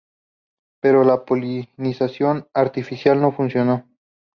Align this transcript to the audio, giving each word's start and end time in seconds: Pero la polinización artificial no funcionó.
Pero 0.81 1.03
la 1.03 1.25
polinización 1.25 2.47
artificial 2.55 3.21
no 3.21 3.31
funcionó. 3.33 3.85